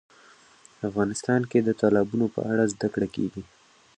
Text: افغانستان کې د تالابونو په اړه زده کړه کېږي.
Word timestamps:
افغانستان 0.87 1.41
کې 1.49 1.59
د 1.63 1.69
تالابونو 1.81 2.25
په 2.35 2.41
اړه 2.51 2.63
زده 2.73 2.87
کړه 2.93 3.07
کېږي. 3.15 3.43